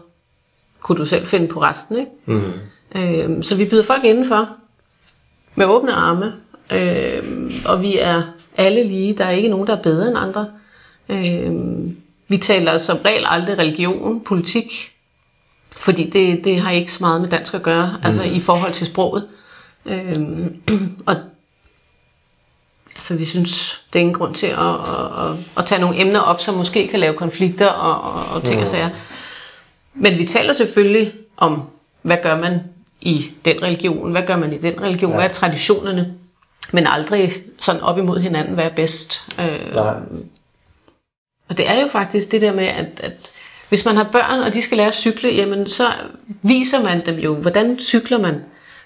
kunne 0.86 0.98
du 0.98 1.06
selv 1.06 1.28
finde 1.28 1.48
på 1.48 1.62
resten. 1.62 1.98
Ikke? 2.00 2.12
Mm. 2.26 2.54
Øh, 2.96 3.44
så 3.44 3.56
vi 3.56 3.66
byder 3.66 3.84
folk 3.84 4.04
indenfor 4.04 4.50
med 5.56 5.66
åbne 5.66 5.94
arme, 5.94 6.34
øh, 6.74 7.52
og 7.66 7.82
vi 7.82 7.98
er 7.98 8.22
alle 8.58 8.84
lige. 8.84 9.18
Der 9.18 9.26
er 9.26 9.30
ikke 9.30 9.50
nogen, 9.50 9.68
der 9.68 9.76
er 9.76 9.82
bedre 9.82 10.08
end 10.08 10.18
andre. 10.18 10.48
Øh, 11.10 11.54
vi 12.28 12.38
taler 12.38 12.78
som 12.78 12.98
regel 13.06 13.24
aldrig 13.28 13.58
religion, 13.58 14.22
politik, 14.22 14.92
fordi 15.72 16.10
det, 16.10 16.44
det 16.44 16.60
har 16.60 16.72
ikke 16.72 16.92
så 16.92 16.98
meget 17.02 17.22
med 17.22 17.30
dansk 17.30 17.54
at 17.54 17.64
gøre, 17.64 17.88
mm. 17.88 18.06
altså 18.06 18.24
i 18.24 18.40
forhold 18.40 18.74
til 18.74 18.88
sproget. 18.88 19.28
Øh, 19.86 20.18
og 21.06 21.16
altså, 22.90 23.16
vi 23.16 23.26
synes, 23.26 23.81
det 23.94 24.00
er 24.00 24.02
ingen 24.02 24.16
grund 24.16 24.36
til 24.36 24.48
at, 24.48 24.60
at, 24.60 25.26
at, 25.26 25.38
at 25.58 25.66
tage 25.66 25.81
nogle 25.81 26.02
emner 26.02 26.20
op, 26.20 26.42
som 26.42 26.56
måske 26.56 26.88
kan 26.88 27.00
lave 27.00 27.14
konflikter 27.14 27.68
og, 27.68 28.14
og, 28.14 28.36
og 28.36 28.44
ting 28.44 28.62
og 28.62 28.68
sager. 28.68 28.90
Men 29.95 30.18
vi 30.18 30.25
taler 30.25 30.53
selvfølgelig 30.53 31.13
om, 31.38 31.62
hvad 32.01 32.18
gør 32.24 32.38
man 32.38 32.59
i 33.01 33.31
den 33.45 33.63
religion, 33.63 34.12
hvad 34.12 34.24
gør 34.27 34.38
man 34.38 34.53
i 34.53 34.57
den 34.57 34.81
religion, 34.81 35.12
ja. 35.12 35.18
hvad 35.18 35.25
er 35.25 35.33
traditionerne, 35.33 36.13
men 36.71 36.87
aldrig 36.87 37.33
sådan 37.59 37.81
op 37.81 37.97
imod 37.97 38.19
hinanden, 38.19 38.54
hvad 38.54 38.66
er 38.66 38.75
bedst. 38.75 39.21
Øh, 39.40 39.73
Nej. 39.73 39.94
og 41.49 41.57
det 41.57 41.69
er 41.69 41.81
jo 41.81 41.87
faktisk 41.87 42.31
det 42.31 42.42
der 42.42 42.54
med, 42.54 42.66
at, 42.66 42.99
at 42.99 43.31
hvis 43.69 43.85
man 43.85 43.95
har 43.95 44.09
børn, 44.11 44.40
og 44.40 44.54
de 44.54 44.61
skal 44.61 44.78
lære 44.78 44.87
at 44.87 44.95
cykle, 44.95 45.30
jamen 45.30 45.68
så 45.68 45.92
viser 46.42 46.83
man 46.83 47.06
dem 47.06 47.16
jo, 47.16 47.35
hvordan 47.35 47.80
cykler 47.80 48.18
man, 48.18 48.44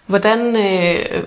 hvordan, 0.08 0.56
øh, 0.56 1.24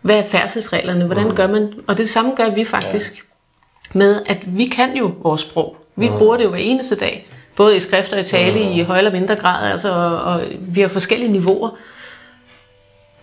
hvad 0.00 0.18
er 0.18 0.24
færdselsreglerne, 0.24 1.04
hvordan 1.04 1.34
gør 1.34 1.46
man, 1.46 1.72
og 1.86 1.98
det 1.98 2.08
samme 2.08 2.34
gør 2.36 2.50
vi 2.50 2.64
faktisk, 2.64 3.12
ja. 3.14 3.98
med 3.98 4.22
at 4.26 4.58
vi 4.58 4.64
kan 4.64 4.96
jo 4.96 5.14
vores 5.22 5.40
sprog. 5.40 5.76
Vi 5.96 6.08
bruger 6.08 6.36
det 6.36 6.44
jo 6.44 6.50
hver 6.50 6.58
eneste 6.58 6.96
dag, 6.96 7.27
både 7.58 7.76
i 7.76 7.80
skrift 7.80 8.12
og 8.12 8.20
i 8.20 8.24
tale, 8.24 8.72
i 8.72 8.82
højere 8.82 8.98
eller 8.98 9.12
mindre 9.20 9.36
grad, 9.36 9.70
altså, 9.70 9.92
og, 9.92 10.16
og 10.22 10.42
vi 10.60 10.80
har 10.80 10.88
forskellige 10.88 11.32
niveauer. 11.32 11.70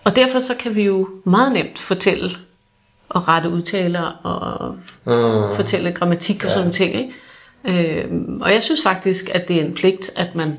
Og 0.04 0.16
derfor 0.16 0.38
så 0.38 0.54
kan 0.54 0.74
vi 0.74 0.84
jo 0.84 1.08
meget 1.24 1.52
nemt 1.52 1.78
fortælle 1.78 2.30
og 3.08 3.28
rette 3.28 3.48
udtaler 3.48 4.02
og 4.22 4.76
Mm. 5.04 5.56
fortælle 5.56 5.92
grammatik 5.92 6.44
og 6.44 6.50
sådan 6.50 6.60
nogle 6.60 6.74
ting. 6.74 6.94
Ikke? 6.94 8.04
Øhm, 8.04 8.40
og 8.42 8.52
jeg 8.52 8.62
synes 8.62 8.82
faktisk, 8.82 9.30
at 9.34 9.48
det 9.48 9.56
er 9.56 9.64
en 9.64 9.74
pligt, 9.74 10.10
at 10.16 10.34
man, 10.34 10.56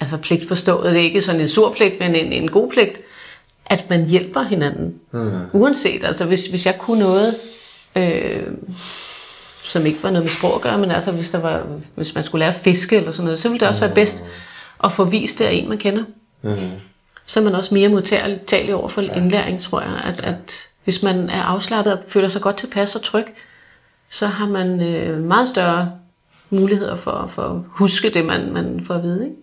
altså 0.00 0.16
pligt 0.16 0.48
forstået, 0.48 0.84
det 0.92 1.00
er 1.00 1.04
ikke 1.04 1.22
sådan 1.22 1.40
en 1.40 1.48
sur 1.48 1.72
pligt, 1.72 1.94
men 2.00 2.14
en, 2.14 2.32
en 2.32 2.50
god 2.50 2.70
pligt, 2.70 3.00
at 3.66 3.84
man 3.90 4.06
hjælper 4.08 4.42
hinanden. 4.42 4.94
Mm. 5.12 5.30
Uanset, 5.52 6.04
altså 6.04 6.24
hvis, 6.24 6.46
hvis 6.46 6.66
jeg 6.66 6.78
kunne 6.78 7.00
noget, 7.00 7.34
øh, 7.96 8.42
som 9.62 9.86
ikke 9.86 10.02
var 10.02 10.10
noget 10.10 10.24
med 10.24 10.32
sprog 10.32 10.54
at 10.54 10.60
gøre, 10.60 10.78
men 10.78 10.90
altså 10.90 11.12
hvis, 11.12 11.30
der 11.30 11.40
var, 11.40 11.66
hvis 11.94 12.14
man 12.14 12.24
skulle 12.24 12.40
lære 12.40 12.48
at 12.48 12.60
fiske 12.64 12.96
eller 12.96 13.10
sådan 13.10 13.24
noget, 13.24 13.38
så 13.38 13.48
ville 13.48 13.60
det 13.60 13.68
også 13.68 13.80
være 13.80 13.94
bedst 13.94 14.24
at 14.84 14.92
få 14.92 15.04
vist 15.04 15.38
det 15.38 15.44
af 15.44 15.52
en, 15.52 15.68
man 15.68 15.78
kender. 15.78 16.04
Mm. 16.42 16.70
Så 17.26 17.40
er 17.40 17.44
man 17.44 17.54
også 17.54 17.74
mere 17.74 17.88
modtagelig 17.88 18.74
over 18.74 18.88
for 18.88 19.00
indlæring, 19.00 19.62
tror 19.62 19.80
jeg. 19.80 20.00
At, 20.04 20.24
at 20.24 20.68
hvis 20.84 21.02
man 21.02 21.30
er 21.30 21.42
afslappet 21.42 21.92
og 21.92 21.98
føler 22.08 22.28
sig 22.28 22.42
godt 22.42 22.56
tilpas 22.56 22.96
og 22.96 23.02
tryg, 23.02 23.26
så 24.08 24.26
har 24.26 24.46
man 24.46 24.80
øh, 24.82 25.22
meget 25.22 25.48
større 25.48 25.92
muligheder 26.50 26.96
for, 26.96 27.30
for 27.34 27.42
at 27.42 27.60
huske 27.68 28.10
det, 28.10 28.24
man, 28.24 28.52
man 28.52 28.84
får 28.84 28.94
at 28.94 29.02
vide. 29.02 29.24
Ikke? 29.24 29.36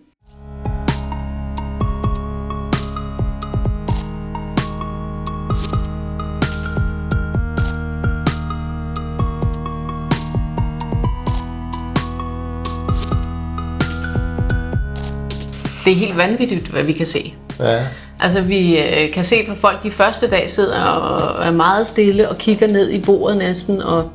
Det 15.88 15.94
er 15.94 15.98
helt 15.98 16.16
vanvittigt, 16.16 16.68
hvad 16.68 16.82
vi 16.82 16.92
kan 16.92 17.06
se. 17.06 17.34
Ja. 17.60 17.86
Altså 18.20 18.40
vi 18.40 18.78
øh, 18.78 19.12
kan 19.12 19.24
se 19.24 19.36
på 19.48 19.54
folk, 19.54 19.82
de 19.82 19.90
første 19.90 20.30
dag 20.30 20.50
sidder 20.50 20.82
og 20.82 21.44
er 21.46 21.50
meget 21.50 21.86
stille 21.86 22.28
og 22.28 22.38
kigger 22.38 22.68
ned 22.68 22.90
i 22.90 23.02
bordet 23.02 23.36
næsten, 23.36 23.82
og 23.82 24.10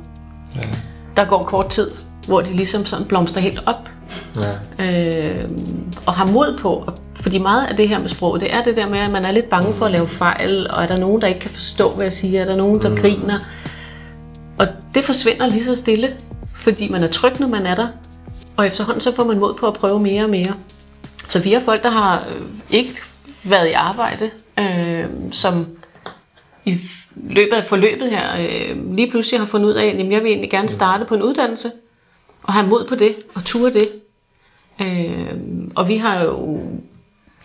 ja. 0.55 0.61
der 1.17 1.25
går 1.25 1.43
kort 1.43 1.69
tid, 1.69 1.91
hvor 2.27 2.41
de 2.41 2.53
ligesom 2.53 2.85
sådan 2.85 3.05
blomstrer 3.05 3.41
helt 3.41 3.59
op. 3.65 3.89
Ja. 4.35 4.85
Øh, 4.85 5.49
og 6.05 6.13
har 6.13 6.25
mod 6.25 6.57
på, 6.61 6.91
fordi 7.15 7.39
meget 7.39 7.65
af 7.65 7.75
det 7.75 7.89
her 7.89 7.99
med 7.99 8.09
sprog, 8.09 8.39
det 8.39 8.53
er 8.53 8.63
det 8.63 8.75
der 8.75 8.89
med, 8.89 8.99
at 8.99 9.11
man 9.11 9.25
er 9.25 9.31
lidt 9.31 9.49
bange 9.49 9.73
for 9.73 9.85
at 9.85 9.91
lave 9.91 10.07
fejl, 10.07 10.67
og 10.69 10.83
er 10.83 10.87
der 10.87 10.97
nogen, 10.97 11.21
der 11.21 11.27
ikke 11.27 11.39
kan 11.39 11.51
forstå, 11.51 11.91
hvad 11.91 12.05
jeg 12.05 12.13
siger, 12.13 12.41
er 12.41 12.45
der 12.45 12.55
nogen, 12.55 12.81
der 12.81 12.89
mm. 12.89 12.97
griner. 12.97 13.39
Og 14.57 14.67
det 14.95 15.03
forsvinder 15.03 15.47
lige 15.47 15.63
så 15.63 15.75
stille, 15.75 16.09
fordi 16.55 16.89
man 16.89 17.03
er 17.03 17.07
tryg, 17.07 17.39
når 17.39 17.47
man 17.47 17.65
er 17.65 17.75
der, 17.75 17.87
og 18.57 18.67
efterhånden 18.67 19.01
så 19.01 19.15
får 19.15 19.23
man 19.23 19.39
mod 19.39 19.53
på 19.53 19.67
at 19.67 19.73
prøve 19.73 19.99
mere 19.99 20.23
og 20.23 20.29
mere. 20.29 20.53
Så 21.27 21.39
vi 21.39 21.53
har 21.53 21.59
folk, 21.59 21.83
der 21.83 21.89
har 21.89 22.27
øh, 22.29 22.41
ikke 22.69 22.95
været 23.43 23.69
i 23.69 23.71
arbejde, 23.71 24.31
øh, 24.59 25.05
som 25.31 25.67
i 26.65 26.77
løbet 27.15 27.53
af 27.53 27.63
forløbet 27.63 28.09
her 28.09 28.27
øh, 28.39 28.95
lige 28.95 29.11
pludselig 29.11 29.39
har 29.39 29.47
fundet 29.47 29.69
ud 29.69 29.73
af, 29.73 29.85
at 29.85 30.11
jeg 30.11 30.23
vil 30.23 30.31
egentlig 30.31 30.49
gerne 30.49 30.69
starte 30.69 31.05
på 31.05 31.15
en 31.15 31.23
uddannelse, 31.23 31.71
og 32.43 32.53
have 32.53 32.67
mod 32.67 32.85
på 32.87 32.95
det, 32.95 33.15
og 33.35 33.43
ture 33.43 33.73
det. 33.73 33.89
Øh, 34.81 35.33
og 35.75 35.87
vi 35.87 35.97
har 35.97 36.23
jo, 36.23 36.61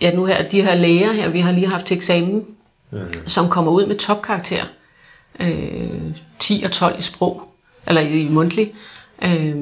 ja 0.00 0.14
nu 0.14 0.24
her, 0.24 0.48
de 0.48 0.62
her 0.62 0.74
læger 0.74 1.12
her, 1.12 1.28
vi 1.28 1.40
har 1.40 1.52
lige 1.52 1.66
haft 1.66 1.86
til 1.86 1.96
eksamen, 1.96 2.46
mm. 2.90 2.98
som 3.26 3.48
kommer 3.48 3.72
ud 3.72 3.86
med 3.86 3.96
topkarakter. 3.96 4.64
Øh, 5.40 6.16
10 6.38 6.62
og 6.64 6.70
12 6.70 6.98
i 6.98 7.02
sprog, 7.02 7.42
eller 7.86 8.00
i 8.00 8.28
mundtlig. 8.28 8.74
Øh, 9.24 9.56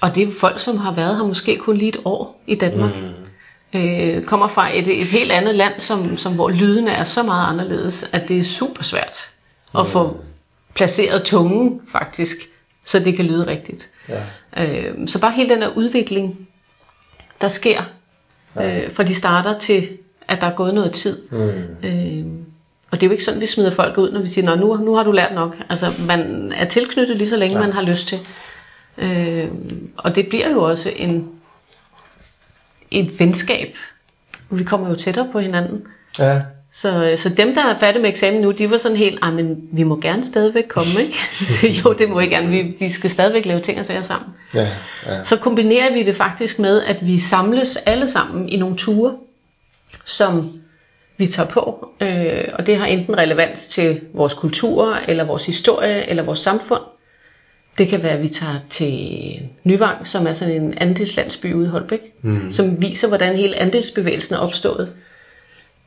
og 0.00 0.14
det 0.14 0.28
er 0.28 0.32
folk, 0.40 0.60
som 0.60 0.76
har 0.76 0.94
været 0.94 1.16
her 1.16 1.24
måske 1.24 1.56
kun 1.56 1.76
lige 1.76 1.88
et 1.88 2.00
år 2.04 2.42
i 2.46 2.54
Danmark. 2.54 2.90
Mm. 2.94 3.80
Øh, 3.80 4.24
kommer 4.24 4.48
fra 4.48 4.78
et, 4.78 5.00
et 5.00 5.06
helt 5.06 5.32
andet 5.32 5.54
land, 5.54 5.80
som, 5.80 6.16
som 6.16 6.34
hvor 6.34 6.48
lydene 6.48 6.90
er 6.90 7.04
så 7.04 7.22
meget 7.22 7.48
anderledes, 7.48 8.08
at 8.12 8.28
det 8.28 8.38
er 8.38 8.44
super 8.44 8.82
svært 8.82 9.30
mm. 9.74 9.80
at 9.80 9.86
få 9.86 10.16
placeret 10.74 11.22
tungen 11.22 11.80
faktisk, 11.88 12.36
så 12.84 12.98
det 12.98 13.16
kan 13.16 13.24
lyde 13.24 13.46
rigtigt. 13.46 13.90
Ja. 14.08 14.22
Øh, 14.66 15.08
så 15.08 15.20
bare 15.20 15.32
hele 15.32 15.48
den 15.54 15.62
her 15.62 15.68
udvikling, 15.68 16.48
der 17.40 17.48
sker, 17.48 17.82
ja. 18.56 18.84
øh, 18.84 18.94
fra 18.94 19.02
de 19.02 19.14
starter 19.14 19.58
til, 19.58 19.88
at 20.28 20.40
der 20.40 20.46
er 20.46 20.54
gået 20.54 20.74
noget 20.74 20.92
tid. 20.92 21.28
Mm. 21.30 21.38
Øh, 21.88 22.24
og 22.90 23.00
det 23.00 23.02
er 23.02 23.08
jo 23.08 23.12
ikke 23.12 23.24
sådan, 23.24 23.40
vi 23.40 23.46
smider 23.46 23.70
folk 23.70 23.98
ud, 23.98 24.12
når 24.12 24.20
vi 24.20 24.26
siger, 24.26 24.56
nu, 24.56 24.76
nu 24.76 24.94
har 24.94 25.02
du 25.02 25.12
lært 25.12 25.34
nok. 25.34 25.56
Altså, 25.68 25.92
man 25.98 26.52
er 26.56 26.64
tilknyttet 26.64 27.16
lige 27.16 27.28
så 27.28 27.36
længe, 27.36 27.58
ja. 27.58 27.60
man 27.66 27.72
har 27.72 27.82
lyst 27.82 28.08
til. 28.08 28.18
Øh, 28.98 29.48
og 29.96 30.14
det 30.14 30.28
bliver 30.28 30.50
jo 30.50 30.62
også 30.62 30.92
en, 30.96 31.28
et 32.90 33.20
venskab. 33.20 33.74
Vi 34.50 34.64
kommer 34.64 34.88
jo 34.88 34.94
tættere 34.94 35.28
på 35.32 35.38
hinanden. 35.38 35.82
Ja. 36.18 36.40
Så, 36.72 37.14
så 37.16 37.28
dem, 37.28 37.54
der 37.54 37.64
er 37.64 37.78
færdige 37.78 38.02
med 38.02 38.10
eksamen 38.10 38.40
nu, 38.40 38.50
de 38.50 38.70
var 38.70 38.76
sådan 38.76 38.96
helt, 38.96 39.18
ah, 39.22 39.34
men 39.34 39.56
vi 39.72 39.82
må 39.82 40.00
gerne 40.00 40.24
stadigvæk 40.24 40.64
komme, 40.68 40.90
ikke? 41.00 41.16
så 41.60 41.66
jo, 41.66 41.92
det 41.92 42.08
må 42.08 42.20
vi 42.20 42.26
gerne. 42.26 42.48
Vi, 42.48 42.76
vi 42.78 42.90
skal 42.90 43.10
stadigvæk 43.10 43.46
lave 43.46 43.60
ting 43.60 43.78
og 43.78 43.84
sager 43.84 44.02
sammen. 44.02 44.30
Ja, 44.54 44.68
ja. 45.06 45.24
Så 45.24 45.36
kombinerer 45.36 45.92
vi 45.92 46.02
det 46.02 46.16
faktisk 46.16 46.58
med, 46.58 46.82
at 46.82 47.06
vi 47.06 47.18
samles 47.18 47.76
alle 47.76 48.08
sammen 48.08 48.48
i 48.48 48.56
nogle 48.56 48.76
ture, 48.76 49.16
som 50.04 50.52
vi 51.16 51.26
tager 51.26 51.48
på. 51.48 51.88
Øh, 52.00 52.44
og 52.54 52.66
det 52.66 52.76
har 52.76 52.86
enten 52.86 53.18
relevans 53.18 53.66
til 53.66 54.00
vores 54.14 54.34
kultur, 54.34 54.98
eller 55.08 55.24
vores 55.24 55.46
historie, 55.46 56.10
eller 56.10 56.22
vores 56.22 56.38
samfund. 56.38 56.82
Det 57.78 57.88
kan 57.88 58.02
være, 58.02 58.12
at 58.12 58.22
vi 58.22 58.28
tager 58.28 58.54
til 58.70 58.98
Nyvang, 59.64 60.06
som 60.06 60.26
er 60.26 60.32
sådan 60.32 60.62
en 60.62 60.78
andelslandsby 60.78 61.54
ude 61.54 61.66
i 61.66 61.68
Holbæk, 61.68 62.00
mm. 62.22 62.52
som 62.52 62.82
viser, 62.82 63.08
hvordan 63.08 63.36
hele 63.36 63.56
andelsbevægelsen 63.56 64.34
er 64.34 64.38
opstået. 64.38 64.88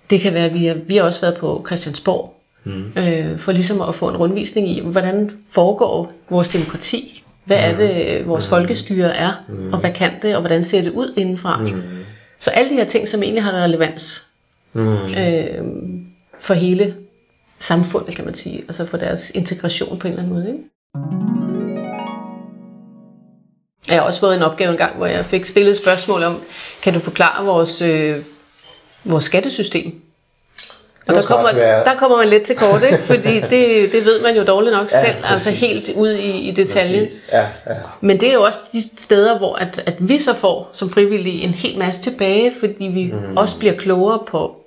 Det 0.09 0.21
kan 0.21 0.33
være, 0.33 0.45
at 0.45 0.53
vi 0.53 0.65
har, 0.65 0.75
vi 0.87 0.95
har 0.95 1.03
også 1.03 1.21
været 1.21 1.37
på 1.37 1.63
Christiansborg, 1.67 2.41
mm. 2.63 2.91
øh, 2.97 3.37
for 3.37 3.51
ligesom 3.51 3.81
at 3.81 3.95
få 3.95 4.09
en 4.09 4.17
rundvisning 4.17 4.69
i, 4.69 4.81
hvordan 4.83 5.31
foregår 5.49 6.11
vores 6.29 6.49
demokrati. 6.49 7.23
Hvad 7.45 7.57
er 7.57 7.77
det, 7.77 8.27
vores 8.27 8.47
mm. 8.47 8.49
folkestyre 8.49 9.15
er, 9.15 9.43
mm. 9.49 9.73
og 9.73 9.79
hvad 9.79 9.91
kan 9.91 10.11
det, 10.21 10.35
og 10.35 10.41
hvordan 10.41 10.63
ser 10.63 10.81
det 10.81 10.91
ud 10.91 11.13
indenfra. 11.17 11.57
Mm. 11.57 11.83
Så 12.39 12.49
alle 12.49 12.69
de 12.69 12.75
her 12.75 12.85
ting, 12.85 13.07
som 13.07 13.23
egentlig 13.23 13.43
har 13.43 13.51
relevans 13.51 14.27
mm. 14.73 14.93
øh, 14.93 15.63
for 16.39 16.53
hele 16.53 16.95
samfundet, 17.59 18.15
kan 18.15 18.25
man 18.25 18.33
sige, 18.33 18.61
altså 18.61 18.85
for 18.85 18.97
deres 18.97 19.31
integration 19.35 19.99
på 19.99 20.07
en 20.07 20.13
eller 20.13 20.23
anden 20.23 20.33
måde. 20.33 20.47
Ikke? 20.47 21.23
Jeg 23.87 23.95
har 23.95 24.01
også 24.01 24.19
fået 24.19 24.35
en 24.35 24.41
opgave 24.41 24.71
en 24.71 24.77
gang, 24.77 24.95
hvor 24.97 25.05
jeg 25.05 25.25
fik 25.25 25.45
stillet 25.45 25.71
et 25.71 25.77
spørgsmål 25.77 26.23
om, 26.23 26.41
kan 26.81 26.93
du 26.93 26.99
forklare 26.99 27.45
vores, 27.45 27.81
øh, 27.81 28.23
vores 29.03 29.23
skattesystem? 29.23 30.01
Og 31.07 31.15
der 31.15 31.21
kommer, 31.21 31.49
der 31.85 31.95
kommer 31.97 32.17
man 32.17 32.29
lidt 32.29 32.43
til 32.43 32.55
kort, 32.55 32.83
ikke? 32.83 32.97
fordi 33.03 33.33
det, 33.39 33.91
det 33.91 34.05
ved 34.05 34.21
man 34.21 34.35
jo 34.35 34.43
dårligt 34.43 34.75
nok 34.75 34.89
ja, 34.91 35.05
selv, 35.05 35.23
præcis. 35.23 35.47
altså 35.47 35.65
helt 35.65 35.97
ud 35.97 36.09
i, 36.09 36.49
i 36.49 36.51
detaljen. 36.51 37.07
Ja, 37.31 37.41
ja. 37.41 37.75
Men 38.01 38.19
det 38.19 38.29
er 38.29 38.33
jo 38.33 38.41
også 38.41 38.59
de 38.73 38.99
steder, 38.99 39.37
hvor 39.37 39.55
at, 39.55 39.83
at 39.85 39.95
vi 39.99 40.19
så 40.19 40.33
får 40.33 40.69
som 40.73 40.89
frivillige 40.89 41.41
en 41.41 41.49
hel 41.49 41.77
masse 41.77 42.01
tilbage, 42.01 42.53
fordi 42.59 42.83
vi 42.83 43.11
mm. 43.11 43.37
også 43.37 43.57
bliver 43.59 43.73
klogere 43.75 44.19
på 44.27 44.65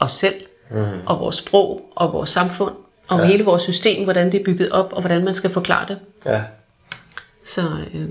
os 0.00 0.12
selv, 0.12 0.34
mm. 0.70 0.76
og 1.06 1.20
vores 1.20 1.36
sprog, 1.36 1.80
og 1.96 2.12
vores 2.12 2.30
samfund, 2.30 2.74
og 3.10 3.18
ja. 3.18 3.24
hele 3.24 3.44
vores 3.44 3.62
system, 3.62 4.04
hvordan 4.04 4.32
det 4.32 4.40
er 4.40 4.44
bygget 4.44 4.70
op, 4.70 4.92
og 4.92 5.00
hvordan 5.00 5.24
man 5.24 5.34
skal 5.34 5.50
forklare 5.50 5.86
det. 5.88 5.98
Ja. 6.26 6.42
Så... 7.44 7.62
Øh, 7.94 8.08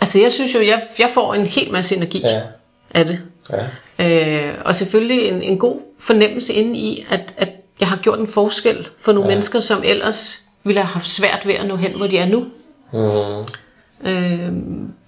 Altså 0.00 0.18
jeg 0.18 0.32
synes 0.32 0.54
jo, 0.54 0.60
jeg, 0.60 0.82
jeg 0.98 1.10
får 1.14 1.34
en 1.34 1.46
hel 1.46 1.72
masse 1.72 1.96
energi 1.96 2.20
ja. 2.24 2.42
af 2.94 3.04
det. 3.04 3.20
Ja. 3.50 4.48
Øh, 4.48 4.54
og 4.64 4.76
selvfølgelig 4.76 5.28
en, 5.28 5.42
en 5.42 5.58
god 5.58 5.80
fornemmelse 5.98 6.52
inde 6.52 6.78
i, 6.78 7.06
at, 7.10 7.34
at 7.36 7.48
jeg 7.80 7.88
har 7.88 7.96
gjort 7.96 8.18
en 8.18 8.26
forskel 8.26 8.88
for 8.98 9.12
nogle 9.12 9.28
ja. 9.28 9.34
mennesker, 9.34 9.60
som 9.60 9.82
ellers 9.84 10.42
ville 10.64 10.80
have 10.80 10.92
haft 10.92 11.06
svært 11.06 11.46
ved 11.46 11.54
at 11.54 11.66
nå 11.66 11.76
hen, 11.76 11.96
hvor 11.96 12.06
de 12.06 12.18
er 12.18 12.26
nu. 12.26 12.46
Mm. 12.92 13.46
Øh, 14.10 14.52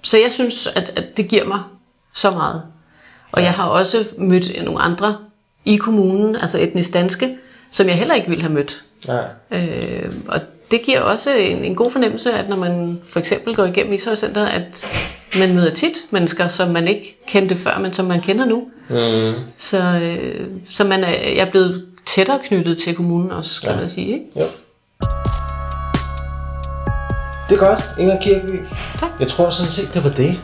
så 0.03 0.17
jeg 0.17 0.33
synes, 0.33 0.67
at, 0.67 0.93
at 0.97 1.05
det 1.17 1.29
giver 1.29 1.45
mig 1.45 1.61
så 2.15 2.31
meget. 2.31 2.63
Og 3.33 3.41
ja. 3.41 3.47
jeg 3.47 3.55
har 3.55 3.69
også 3.69 4.05
mødt 4.19 4.65
nogle 4.65 4.81
andre 4.81 5.19
i 5.65 5.77
kommunen, 5.77 6.37
altså 6.37 6.59
etnisk 6.63 6.93
danske, 6.93 7.37
som 7.71 7.87
jeg 7.87 7.97
heller 7.97 8.15
ikke 8.15 8.29
ville 8.29 8.43
have 8.43 8.55
mødt. 8.55 8.85
Ja. 9.09 9.21
Øh, 9.51 10.13
og 10.29 10.41
det 10.71 10.83
giver 10.83 11.01
også 11.01 11.31
en, 11.31 11.65
en 11.65 11.75
god 11.75 11.91
fornemmelse, 11.91 12.33
at 12.33 12.49
når 12.49 12.57
man 12.57 13.01
for 13.09 13.19
eksempel 13.19 13.55
går 13.55 13.65
igennem 13.65 13.93
Ishøj 13.93 14.15
Center, 14.15 14.47
at 14.47 14.87
man 15.39 15.55
møder 15.55 15.75
tit 15.75 15.97
mennesker, 16.11 16.49
som 16.49 16.71
man 16.71 16.89
ikke 16.89 17.19
kendte 17.27 17.57
før, 17.57 17.79
men 17.79 17.93
som 17.93 18.07
man 18.07 18.21
kender 18.21 18.45
nu. 18.45 18.69
Mm. 18.89 19.35
Så, 19.57 19.83
øh, 19.83 20.47
så 20.71 20.85
man 20.85 21.05
er, 21.05 21.11
jeg 21.11 21.47
er 21.47 21.51
blevet 21.51 21.87
tættere 22.07 22.39
knyttet 22.45 22.79
til 22.79 22.95
kommunen 22.95 23.31
også, 23.31 23.63
kan 23.63 23.71
ja. 23.71 23.77
man 23.77 23.89
sige. 23.89 24.07
Ikke? 24.07 24.25
Jo. 24.37 24.47
Det 27.49 27.55
er 27.55 27.59
godt, 27.59 27.85
Inger 27.99 28.21
Kirkeby. 28.21 28.61
Tak. 28.99 29.11
Jeg 29.21 29.29
tror 29.29 29.51
sådan 29.51 29.73
set, 29.73 29.95
det 29.95 30.05
var 30.05 30.11
det. 30.11 30.41